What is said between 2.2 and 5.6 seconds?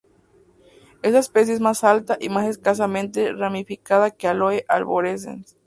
más escasamente ramificada que "Aloe arborescens".